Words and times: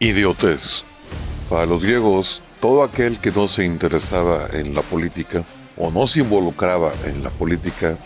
Idiotez. 0.00 0.84
Para 1.50 1.66
los 1.66 1.82
griegos, 1.82 2.40
todo 2.60 2.84
aquel 2.84 3.18
que 3.18 3.32
no 3.32 3.48
se 3.48 3.64
interesaba 3.64 4.46
en 4.52 4.72
la 4.72 4.82
política 4.82 5.44
o 5.76 5.90
no 5.90 6.06
se 6.06 6.20
involucraba 6.20 6.92
en 7.04 7.24
la 7.24 7.30
política 7.30 7.98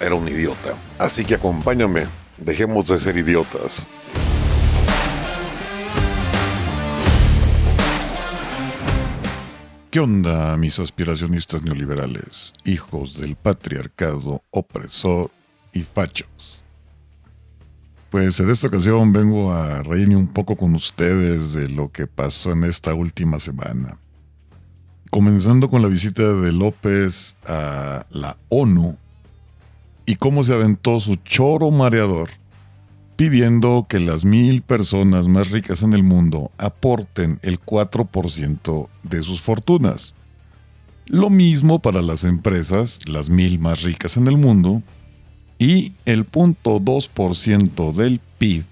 era 0.00 0.16
un 0.16 0.28
idiota. 0.28 0.76
Así 0.98 1.24
que 1.24 1.36
acompáñame, 1.36 2.06
dejemos 2.38 2.88
de 2.88 2.98
ser 2.98 3.16
idiotas. 3.16 3.86
¿Qué 9.92 10.00
onda, 10.00 10.56
mis 10.56 10.80
aspiracionistas 10.80 11.62
neoliberales, 11.62 12.52
hijos 12.64 13.16
del 13.16 13.36
patriarcado 13.36 14.42
opresor 14.50 15.30
y 15.72 15.82
fachos? 15.82 16.64
Pues 18.10 18.40
en 18.40 18.48
esta 18.48 18.68
ocasión 18.68 19.12
vengo 19.12 19.52
a 19.52 19.82
reírme 19.82 20.16
un 20.16 20.28
poco 20.28 20.56
con 20.56 20.74
ustedes 20.74 21.52
de 21.52 21.68
lo 21.68 21.92
que 21.92 22.06
pasó 22.06 22.52
en 22.52 22.64
esta 22.64 22.94
última 22.94 23.38
semana. 23.38 23.98
Comenzando 25.10 25.68
con 25.68 25.82
la 25.82 25.88
visita 25.88 26.22
de 26.34 26.52
López 26.52 27.36
a 27.46 28.06
la 28.10 28.38
ONU 28.48 28.96
y 30.06 30.16
cómo 30.16 30.42
se 30.42 30.54
aventó 30.54 31.00
su 31.00 31.16
choro 31.16 31.70
mareador 31.70 32.30
pidiendo 33.18 33.86
que 33.88 33.98
las 33.98 34.24
mil 34.24 34.62
personas 34.62 35.26
más 35.26 35.50
ricas 35.50 35.82
en 35.82 35.92
el 35.92 36.04
mundo 36.04 36.52
aporten 36.56 37.40
el 37.42 37.60
4% 37.60 38.88
de 39.02 39.22
sus 39.24 39.42
fortunas. 39.42 40.14
Lo 41.04 41.28
mismo 41.28 41.80
para 41.80 42.00
las 42.00 42.22
empresas, 42.22 43.00
las 43.08 43.28
mil 43.28 43.58
más 43.58 43.82
ricas 43.82 44.16
en 44.16 44.28
el 44.28 44.36
mundo, 44.36 44.84
y 45.58 45.92
el 46.04 46.30
0.2% 46.30 47.92
del 47.92 48.20
PIB, 48.38 48.64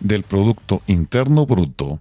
del 0.00 0.22
Producto 0.22 0.82
Interno 0.86 1.46
Bruto, 1.46 2.00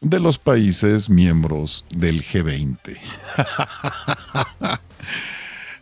de 0.00 0.20
los 0.20 0.38
países 0.38 1.08
miembros 1.08 1.84
del 1.94 2.22
G20. 2.22 2.98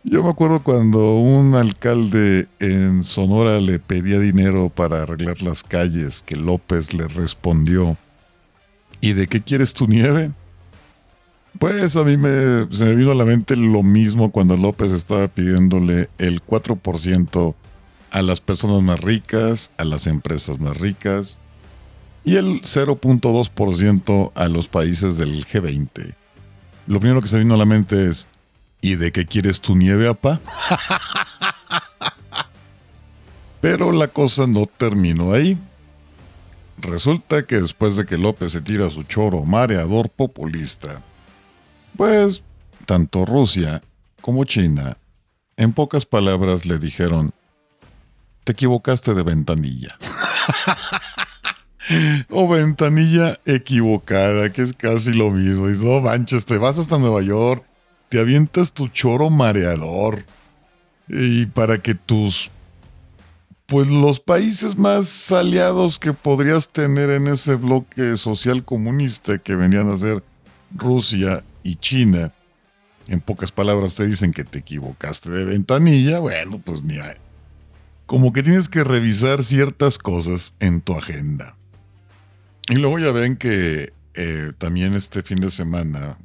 Yo 0.05 0.21
me 0.21 0.29
acuerdo 0.29 0.63
cuando 0.63 1.15
un 1.15 1.55
alcalde 1.55 2.47
en 2.59 3.03
Sonora 3.03 3.59
le 3.61 3.79
pedía 3.79 4.19
dinero 4.19 4.69
para 4.69 5.03
arreglar 5.03 5.41
las 5.41 5.63
calles, 5.63 6.21
que 6.21 6.35
López 6.35 6.93
le 6.93 7.07
respondió, 7.07 7.97
¿y 8.99 9.13
de 9.13 9.27
qué 9.27 9.41
quieres 9.41 9.73
tu 9.73 9.87
nieve? 9.87 10.31
Pues 11.59 11.95
a 11.95 12.03
mí 12.03 12.17
me, 12.17 12.67
se 12.71 12.85
me 12.85 12.95
vino 12.95 13.11
a 13.11 13.15
la 13.15 13.25
mente 13.25 13.55
lo 13.55 13.83
mismo 13.83 14.31
cuando 14.31 14.57
López 14.57 14.91
estaba 14.91 15.27
pidiéndole 15.27 16.09
el 16.17 16.43
4% 16.43 17.55
a 18.11 18.21
las 18.21 18.41
personas 18.41 18.81
más 18.83 18.99
ricas, 18.99 19.71
a 19.77 19.83
las 19.83 20.07
empresas 20.07 20.59
más 20.59 20.77
ricas 20.77 21.37
y 22.23 22.37
el 22.37 22.61
0.2% 22.61 24.31
a 24.35 24.47
los 24.47 24.67
países 24.67 25.17
del 25.17 25.45
G20. 25.45 26.15
Lo 26.87 26.99
primero 26.99 27.21
que 27.21 27.27
se 27.27 27.39
vino 27.39 27.53
a 27.53 27.57
la 27.57 27.65
mente 27.65 28.09
es, 28.09 28.29
¿y 28.81 28.95
de 28.95 29.11
qué 29.11 29.25
quieres 29.25 29.61
tu 29.61 29.75
nieve, 29.75 30.07
apa? 30.07 30.39
Pero 33.61 33.91
la 33.91 34.09
cosa 34.09 34.45
no 34.47 34.65
terminó 34.65 35.33
ahí. 35.33 35.57
Resulta 36.77 37.45
que 37.45 37.61
después 37.61 37.95
de 37.95 38.05
que 38.05 38.17
López 38.17 38.51
se 38.51 38.61
tira 38.61 38.89
su 38.89 39.03
choro 39.03 39.45
mareador 39.45 40.09
populista, 40.09 41.01
pues 41.97 42.43
tanto 42.85 43.25
Rusia 43.25 43.81
como 44.21 44.45
China, 44.45 44.97
en 45.57 45.73
pocas 45.73 46.05
palabras, 46.05 46.65
le 46.65 46.79
dijeron, 46.79 47.33
te 48.43 48.53
equivocaste 48.53 49.13
de 49.13 49.23
ventanilla. 49.23 49.97
o 52.29 52.47
ventanilla 52.47 53.39
equivocada, 53.45 54.51
que 54.51 54.63
es 54.63 54.73
casi 54.73 55.13
lo 55.13 55.29
mismo. 55.29 55.69
Y 55.69 55.77
no 55.77 56.01
manches, 56.01 56.45
te 56.45 56.57
vas 56.57 56.77
hasta 56.77 56.97
Nueva 56.97 57.21
York, 57.21 57.63
te 58.09 58.19
avientas 58.19 58.73
tu 58.73 58.87
choro 58.87 59.29
mareador. 59.29 60.25
Y 61.07 61.45
para 61.47 61.77
que 61.77 61.95
tus 61.95 62.49
pues 63.65 63.87
los 63.87 64.19
países 64.19 64.77
más 64.77 65.31
aliados 65.31 65.97
que 65.97 66.13
podrías 66.13 66.69
tener 66.69 67.09
en 67.09 67.27
ese 67.27 67.55
bloque 67.55 68.17
social 68.17 68.63
comunista 68.63 69.37
que 69.37 69.55
venían 69.55 69.89
a 69.89 69.97
ser 69.97 70.23
Rusia 70.75 71.43
y 71.63 71.77
China, 71.77 72.33
en 73.07 73.19
pocas 73.19 73.51
palabras 73.51 73.95
te 73.95 74.07
dicen 74.07 74.31
que 74.31 74.43
te 74.43 74.59
equivocaste 74.59 75.29
de 75.29 75.45
ventanilla, 75.45 76.19
bueno, 76.19 76.61
pues 76.63 76.83
ni 76.83 76.97
hay. 76.99 77.15
Como 78.05 78.33
que 78.33 78.43
tienes 78.43 78.69
que 78.69 78.83
revisar 78.83 79.43
ciertas 79.43 79.97
cosas 79.97 80.53
en 80.59 80.81
tu 80.81 80.93
agenda. 80.93 81.55
Y 82.67 82.75
luego 82.75 82.99
ya 82.99 83.11
ven 83.11 83.35
que 83.35 83.93
eh, 84.13 84.51
también 84.57 84.93
este 84.93 85.23
fin 85.23 85.39
de 85.39 85.51
semana 85.51 86.17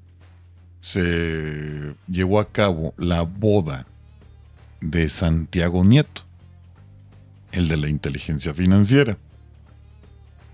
se 0.81 1.95
llevó 2.07 2.41
a 2.41 2.51
cabo 2.51 2.95
la 2.97 3.23
boda 3.23 3.87
de 4.81 5.09
Santiago 5.09 5.85
Nieto, 5.85 6.23
el 7.53 7.69
de 7.69 7.77
la 7.77 7.89
inteligencia 7.89 8.55
financiera, 8.55 9.19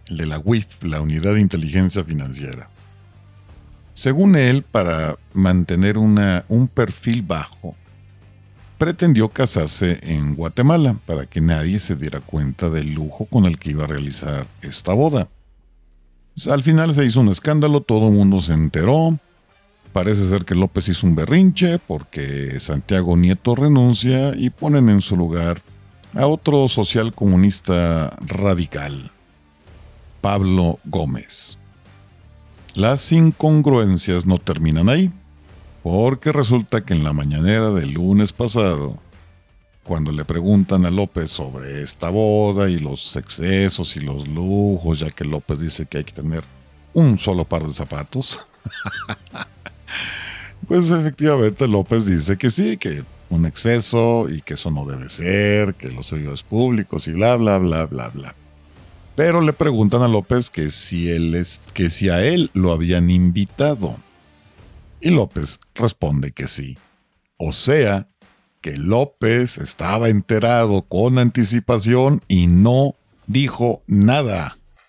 el 0.07 0.17
de 0.17 0.27
la 0.27 0.39
WIF, 0.39 0.83
la 0.83 1.01
Unidad 1.01 1.35
de 1.35 1.41
Inteligencia 1.41 2.05
Financiera. 2.05 2.69
Según 3.95 4.35
él, 4.35 4.65
para 4.65 5.17
mantener 5.33 5.99
un 5.99 6.71
perfil 6.73 7.23
bajo, 7.23 7.77
pretendió 8.77 9.29
casarse 9.29 10.01
en 10.03 10.35
Guatemala 10.35 10.97
para 11.07 11.27
que 11.27 11.41
nadie 11.41 11.79
se 11.79 11.95
diera 11.95 12.21
cuenta 12.21 12.69
del 12.71 12.93
lujo 12.93 13.27
con 13.27 13.45
el 13.45 13.57
que 13.59 13.71
iba 13.71 13.85
a 13.85 13.87
realizar 13.87 14.49
esta 14.63 14.93
boda. 14.93 15.29
Al 16.51 16.65
final 16.65 16.93
se 16.93 17.07
hizo 17.07 17.21
un 17.21 17.29
escándalo, 17.29 17.83
todo 17.83 18.09
el 18.09 18.15
mundo 18.15 18.41
se 18.41 18.53
enteró. 18.53 19.17
Parece 19.93 20.29
ser 20.29 20.45
que 20.45 20.57
López 20.57 20.89
hizo 20.89 21.07
un 21.07 21.15
berrinche 21.15 21.79
porque 21.79 22.59
Santiago 22.59 23.17
Nieto 23.17 23.55
renuncia 23.55 24.35
y 24.37 24.51
ponen 24.51 24.89
en 24.89 25.03
su 25.03 25.17
lugar 25.17 25.63
a 26.15 26.27
otro 26.27 26.69
social 26.69 27.15
comunista 27.15 28.11
radical, 28.27 29.13
Pablo 30.21 30.81
Gómez. 30.85 31.59
Las 32.75 33.13
incongruencias 33.13 34.27
no 34.27 34.39
terminan 34.39 34.89
ahí, 34.89 35.13
porque 35.85 36.33
resulta 36.33 36.85
que 36.85 36.93
en 36.93 37.05
la 37.05 37.13
mañanera 37.13 37.71
del 37.71 37.93
lunes 37.93 38.33
pasado, 38.33 38.99
cuando 39.85 40.11
le 40.11 40.25
preguntan 40.25 40.85
a 40.85 40.91
López 40.91 41.31
sobre 41.31 41.83
esta 41.83 42.11
boda 42.11 42.69
y 42.69 42.81
los 42.81 43.17
excesos 43.17 43.97
y 43.97 44.01
los 44.01 44.27
lujos, 44.27 44.99
ya 44.99 45.11
que 45.11 45.25
López 45.25 45.61
dice 45.61 45.87
que 45.87 45.99
hay 45.99 46.05
que 46.05 46.15
tener 46.15 46.43
un 46.95 47.17
solo 47.17 47.45
par 47.45 47.65
de 47.65 47.73
zapatos, 47.73 48.41
pues 50.67 50.91
efectivamente 50.91 51.69
López 51.69 52.07
dice 52.07 52.37
que 52.37 52.51
sí, 52.51 52.77
que 52.77 53.05
un 53.31 53.47
exceso 53.47 54.29
y 54.29 54.43
que 54.43 54.55
eso 54.55 54.73
no 54.73 54.85
debe 54.85 55.09
ser, 55.09 55.77
que 55.77 55.93
los 55.93 56.07
servidores 56.07 56.43
públicos 56.43 57.07
y 57.07 57.13
bla, 57.13 57.37
bla, 57.37 57.59
bla, 57.59 57.87
bla, 57.87 58.09
bla. 58.09 58.35
Pero 59.17 59.41
le 59.41 59.53
preguntan 59.53 60.03
a 60.03 60.09
López 60.09 60.51
que 60.51 60.71
si, 60.71 61.11
él 61.11 61.47
que 61.73 61.91
si 61.91 62.09
a 62.09 62.25
él 62.25 62.51
lo 62.53 62.73
habían 62.73 63.11
invitado. 63.11 63.97
Y 65.01 65.11
López 65.11 65.61
responde 65.75 66.33
que 66.33 66.49
sí. 66.49 66.79
O 67.37 67.53
sea, 67.53 68.09
que 68.61 68.79
López 68.79 69.59
estaba 69.59 70.09
enterado 70.09 70.83
con 70.83 71.19
anticipación 71.19 72.23
y 72.29 72.47
no 72.47 72.95
dijo 73.27 73.83
nada. 73.87 74.57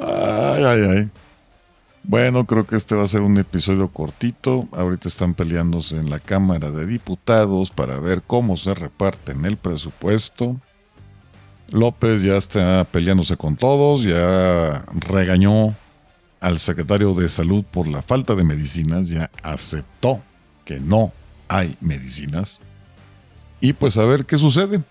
ay, 0.00 0.64
ay, 0.64 0.80
ay. 0.90 1.10
Bueno, 2.06 2.44
creo 2.44 2.66
que 2.66 2.76
este 2.76 2.94
va 2.94 3.04
a 3.04 3.08
ser 3.08 3.22
un 3.22 3.38
episodio 3.38 3.88
cortito. 3.88 4.68
Ahorita 4.72 5.08
están 5.08 5.32
peleándose 5.32 5.96
en 5.96 6.10
la 6.10 6.18
Cámara 6.18 6.70
de 6.70 6.84
Diputados 6.84 7.70
para 7.70 7.98
ver 7.98 8.22
cómo 8.22 8.58
se 8.58 8.74
reparten 8.74 9.46
el 9.46 9.56
presupuesto. 9.56 10.60
López 11.70 12.20
ya 12.22 12.36
está 12.36 12.84
peleándose 12.84 13.38
con 13.38 13.56
todos, 13.56 14.02
ya 14.02 14.84
regañó 14.92 15.74
al 16.40 16.58
secretario 16.58 17.14
de 17.14 17.30
Salud 17.30 17.64
por 17.64 17.86
la 17.86 18.02
falta 18.02 18.34
de 18.34 18.44
medicinas, 18.44 19.08
ya 19.08 19.30
aceptó 19.42 20.22
que 20.66 20.80
no 20.80 21.10
hay 21.48 21.74
medicinas. 21.80 22.60
Y 23.62 23.72
pues 23.72 23.96
a 23.96 24.04
ver 24.04 24.26
qué 24.26 24.36
sucede. 24.36 24.84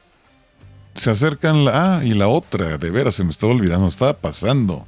Se 0.96 1.12
acercan 1.12 1.64
la... 1.64 1.98
Ah, 1.98 2.04
y 2.04 2.16
la 2.16 2.28
otra, 2.28 2.80
de 2.80 2.90
veras, 2.90 3.14
se 3.14 3.24
me 3.24 3.30
estaba 3.30 3.54
olvidando, 3.54 3.88
estaba 3.88 4.14
pasando 4.14 4.88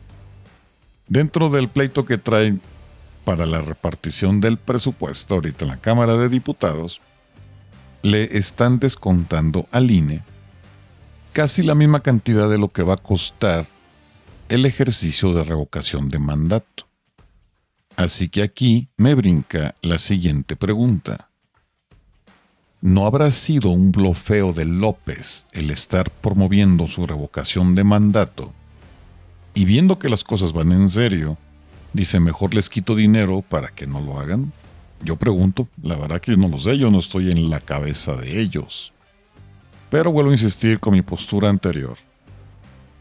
Dentro 1.08 1.50
del 1.50 1.70
pleito 1.70 2.04
que 2.04 2.18
traen 2.18 2.62
para 3.26 3.46
la 3.46 3.62
repartición 3.62 4.42
del 4.42 4.58
presupuesto 4.58 5.36
ahorita 5.36 5.66
en 5.66 5.72
la 5.72 5.78
Cámara 5.78 6.18
de 6.18 6.30
Diputados, 6.30 7.02
le 8.02 8.38
están 8.38 8.80
descontando 8.80 9.68
al 9.72 9.92
INE 9.92 10.24
casi 11.34 11.64
la 11.64 11.76
misma 11.76 12.00
cantidad 12.00 12.50
de 12.50 12.58
lo 12.58 12.72
que 12.72 12.84
va 12.84 12.94
a 12.94 12.98
costar 12.98 13.68
el 14.50 14.66
ejercicio 14.66 15.34
de 15.34 15.44
revocación 15.44 16.10
de 16.10 16.20
mandato. 16.20 16.88
Así 17.96 18.30
que 18.30 18.42
aquí 18.42 18.90
me 18.98 19.16
brinca 19.16 19.76
la 19.82 20.00
siguiente 20.00 20.56
pregunta. 20.56 21.30
¿No 22.82 23.06
habrá 23.06 23.32
sido 23.32 23.70
un 23.70 23.92
blofeo 23.92 24.54
de 24.54 24.66
López 24.66 25.46
el 25.54 25.72
estar 25.72 26.12
promoviendo 26.12 26.88
su 26.88 27.08
revocación 27.08 27.74
de 27.74 27.84
mandato? 27.84 28.54
Y 29.56 29.64
viendo 29.64 29.98
que 29.98 30.10
las 30.10 30.24
cosas 30.26 30.52
van 30.52 30.74
en 30.74 30.90
serio, 30.90 31.38
dice 31.94 32.20
mejor 32.20 32.54
les 32.54 32.70
quito 32.70 32.94
dinero 32.94 33.42
para 33.42 33.70
que 33.70 33.88
no 33.88 34.02
lo 34.02 34.20
hagan. 34.20 34.52
Yo 35.02 35.16
pregunto, 35.16 35.70
la 35.82 35.98
verdad 35.98 36.20
que 36.20 36.36
no 36.36 36.50
lo 36.50 36.60
sé, 36.60 36.78
yo 36.78 36.92
no 36.92 37.00
estoy 37.00 37.32
en 37.32 37.50
la 37.50 37.62
cabeza 37.62 38.18
de 38.18 38.42
ellos. 38.42 38.92
Pero 39.90 40.12
vuelvo 40.12 40.32
a 40.32 40.34
insistir 40.34 40.80
con 40.80 40.94
mi 40.94 41.02
postura 41.02 41.50
anterior. 41.50 41.98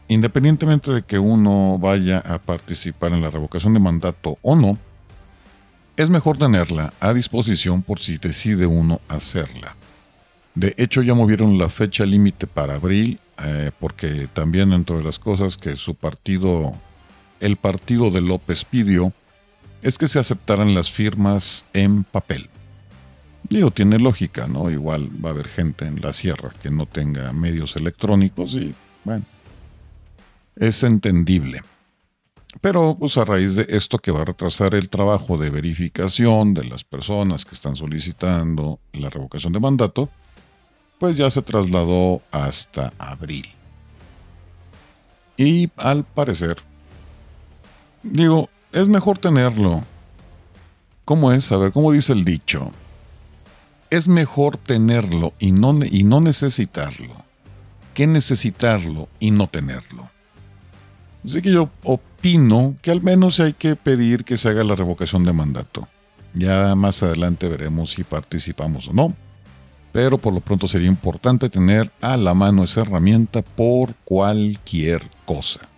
Independientemente 0.07 0.91
de 0.91 1.01
que 1.01 1.19
uno 1.19 1.77
vaya 1.77 2.19
a 2.19 2.39
participar 2.39 3.11
en 3.11 3.21
la 3.21 3.29
revocación 3.29 3.73
de 3.73 3.79
mandato 3.81 4.37
o 4.41 4.55
no, 4.55 4.77
es 5.97 6.09
mejor 6.09 6.37
tenerla 6.37 6.93
a 7.01 7.13
disposición 7.13 7.81
por 7.81 7.99
si 7.99 8.17
decide 8.17 8.65
uno 8.65 9.01
hacerla. 9.09 9.75
De 10.53 10.73
hecho, 10.77 11.01
ya 11.01 11.13
movieron 11.15 11.57
la 11.57 11.67
fecha 11.67 12.05
límite 12.05 12.47
para 12.47 12.75
abril, 12.75 13.19
eh, 13.43 13.71
porque 13.79 14.27
también 14.33 14.69
dentro 14.69 14.97
de 14.97 15.03
las 15.03 15.19
cosas 15.19 15.57
que 15.57 15.75
su 15.75 15.95
partido, 15.95 16.73
el 17.39 17.57
partido 17.57 18.11
de 18.11 18.21
López 18.21 18.65
pidió, 18.65 19.13
es 19.81 19.97
que 19.97 20.07
se 20.07 20.19
aceptaran 20.19 20.73
las 20.73 20.91
firmas 20.91 21.65
en 21.73 22.03
papel. 22.03 22.49
Digo, 23.43 23.69
tiene 23.71 23.99
lógica, 23.99 24.47
¿no? 24.47 24.71
Igual 24.71 25.09
va 25.23 25.29
a 25.29 25.33
haber 25.33 25.47
gente 25.47 25.85
en 25.85 26.01
la 26.01 26.13
sierra 26.13 26.51
que 26.61 26.71
no 26.71 26.87
tenga 26.87 27.31
medios 27.31 27.75
electrónicos 27.75 28.55
y, 28.55 28.73
bueno, 29.03 29.25
es 30.55 30.83
entendible. 30.83 31.61
Pero 32.61 32.95
pues 32.97 33.17
a 33.17 33.25
raíz 33.25 33.55
de 33.55 33.67
esto 33.69 33.99
que 33.99 34.11
va 34.11 34.21
a 34.21 34.25
retrasar 34.25 34.73
el 34.75 34.89
trabajo 34.89 35.37
de 35.37 35.49
verificación 35.49 36.53
de 36.53 36.63
las 36.63 36.83
personas 36.83 37.45
que 37.45 37.53
están 37.53 37.75
solicitando 37.75 38.79
la 38.93 39.09
revocación 39.09 39.53
de 39.53 39.59
mandato, 39.59 40.09
pues 40.99 41.15
ya 41.15 41.29
se 41.29 41.41
trasladó 41.41 42.21
hasta 42.31 42.93
abril. 42.97 43.47
Y 45.37 45.69
al 45.77 46.03
parecer, 46.03 46.57
digo, 48.03 48.49
es 48.71 48.87
mejor 48.87 49.17
tenerlo. 49.17 49.83
¿Cómo 51.03 51.31
es? 51.31 51.51
A 51.51 51.57
ver, 51.57 51.71
¿cómo 51.71 51.91
dice 51.91 52.13
el 52.13 52.23
dicho? 52.25 52.71
Es 53.89 54.07
mejor 54.07 54.57
tenerlo 54.57 55.33
y 55.39 55.51
no, 55.51 55.77
y 55.83 56.03
no 56.03 56.21
necesitarlo 56.21 57.25
que 57.95 58.05
necesitarlo 58.05 59.07
y 59.19 59.31
no 59.31 59.47
tenerlo. 59.47 60.11
Así 61.23 61.41
que 61.41 61.51
yo 61.51 61.71
opino 61.83 62.75
que 62.83 62.91
al 62.91 63.01
menos 63.01 63.39
hay 63.39 63.53
que 63.53 63.75
pedir 63.75 64.25
que 64.25 64.37
se 64.37 64.49
haga 64.49 64.63
la 64.63 64.75
revocación 64.75 65.23
de 65.23 65.33
mandato. 65.33 65.87
Ya 66.33 66.75
más 66.75 67.01
adelante 67.01 67.47
veremos 67.47 67.91
si 67.91 68.03
participamos 68.03 68.89
o 68.89 68.93
no. 68.93 69.15
Pero 69.95 70.17
por 70.17 70.33
lo 70.33 70.41
pronto 70.41 70.67
sería 70.67 70.89
importante 70.89 71.49
tener 71.49 71.89
a 72.01 72.17
la 72.17 72.33
mano 72.33 72.65
esa 72.65 72.81
herramienta 72.81 73.41
por 73.41 73.95
cualquier 74.03 75.09
cosa. 75.23 75.69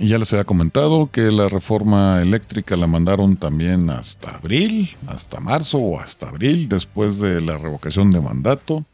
Y 0.00 0.08
ya 0.08 0.18
les 0.18 0.32
había 0.32 0.42
comentado 0.42 1.08
que 1.12 1.30
la 1.30 1.48
reforma 1.48 2.20
eléctrica 2.20 2.76
la 2.76 2.88
mandaron 2.88 3.36
también 3.36 3.90
hasta 3.90 4.34
abril, 4.34 4.96
hasta 5.06 5.38
marzo 5.38 5.78
o 5.78 6.00
hasta 6.00 6.30
abril, 6.30 6.68
después 6.68 7.20
de 7.20 7.40
la 7.40 7.58
revocación 7.58 8.10
de 8.10 8.20
mandato. 8.20 8.84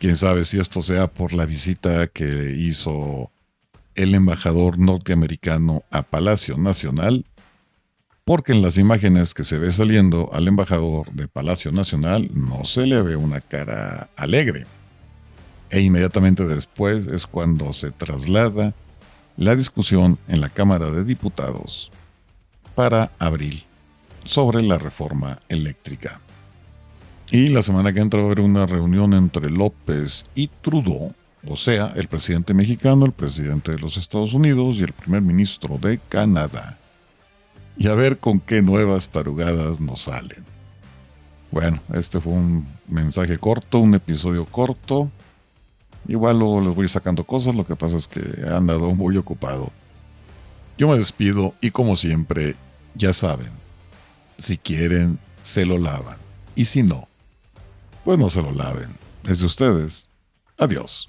Quién 0.00 0.16
sabe 0.16 0.44
si 0.44 0.58
esto 0.58 0.82
sea 0.82 1.06
por 1.06 1.34
la 1.34 1.46
visita 1.46 2.08
que 2.08 2.56
hizo 2.58 3.30
el 3.94 4.16
embajador 4.16 4.80
norteamericano 4.80 5.84
a 5.92 6.02
Palacio 6.02 6.58
Nacional, 6.58 7.24
porque 8.24 8.52
en 8.52 8.62
las 8.62 8.78
imágenes 8.78 9.34
que 9.34 9.44
se 9.44 9.58
ve 9.58 9.70
saliendo 9.70 10.30
al 10.32 10.48
embajador 10.48 11.12
de 11.12 11.28
Palacio 11.28 11.72
Nacional 11.72 12.30
no 12.32 12.64
se 12.64 12.86
le 12.86 13.00
ve 13.02 13.16
una 13.16 13.40
cara 13.40 14.08
alegre. 14.16 14.66
E 15.70 15.80
inmediatamente 15.80 16.44
después 16.46 17.06
es 17.06 17.26
cuando 17.26 17.72
se 17.72 17.90
traslada 17.90 18.74
la 19.36 19.56
discusión 19.56 20.18
en 20.28 20.40
la 20.40 20.48
Cámara 20.48 20.90
de 20.90 21.04
Diputados 21.04 21.90
para 22.74 23.10
abril 23.18 23.64
sobre 24.24 24.62
la 24.62 24.78
reforma 24.78 25.38
eléctrica. 25.48 26.20
Y 27.30 27.48
la 27.48 27.62
semana 27.62 27.92
que 27.92 28.00
entra 28.00 28.20
va 28.20 28.26
a 28.26 28.32
haber 28.32 28.40
una 28.40 28.66
reunión 28.66 29.12
entre 29.12 29.50
López 29.50 30.24
y 30.34 30.48
Trudeau 30.48 31.12
o 31.46 31.56
sea, 31.56 31.92
el 31.94 32.08
presidente 32.08 32.54
mexicano, 32.54 33.04
el 33.04 33.12
presidente 33.12 33.72
de 33.72 33.78
los 33.78 33.96
Estados 33.96 34.32
Unidos 34.32 34.78
y 34.78 34.82
el 34.82 34.92
primer 34.92 35.20
ministro 35.20 35.78
de 35.78 35.98
Canadá. 36.08 36.78
Y 37.76 37.88
a 37.88 37.94
ver 37.94 38.18
con 38.18 38.40
qué 38.40 38.62
nuevas 38.62 39.10
tarugadas 39.10 39.80
nos 39.80 40.02
salen. 40.02 40.44
Bueno, 41.50 41.80
este 41.92 42.20
fue 42.20 42.32
un 42.32 42.66
mensaje 42.88 43.38
corto, 43.38 43.78
un 43.78 43.94
episodio 43.94 44.44
corto. 44.44 45.10
Igual 46.06 46.38
luego 46.38 46.60
les 46.60 46.74
voy 46.74 46.88
sacando 46.88 47.24
cosas, 47.24 47.54
lo 47.54 47.66
que 47.66 47.76
pasa 47.76 47.96
es 47.96 48.08
que 48.08 48.20
he 48.20 48.48
andado 48.48 48.94
muy 48.94 49.16
ocupado. 49.16 49.70
Yo 50.76 50.88
me 50.88 50.98
despido 50.98 51.54
y 51.60 51.70
como 51.70 51.96
siempre, 51.96 52.56
ya 52.94 53.12
saben, 53.12 53.50
si 54.36 54.58
quieren, 54.58 55.18
se 55.42 55.64
lo 55.64 55.78
lavan. 55.78 56.16
Y 56.56 56.64
si 56.64 56.82
no, 56.82 57.08
pues 58.04 58.18
no 58.18 58.30
se 58.30 58.42
lo 58.42 58.52
laven. 58.52 58.88
Es 59.28 59.38
de 59.38 59.46
ustedes. 59.46 60.06
Adiós. 60.58 61.08